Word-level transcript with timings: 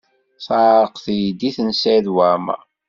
Teɛreq 0.45 0.95
teydit 1.03 1.57
n 1.67 1.69
Saɛid 1.81 2.07
Waɛmaṛ. 2.15 2.61